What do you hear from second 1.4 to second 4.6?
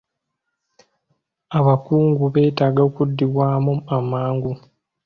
Abakungu beetaaga okuddibwamu amangu.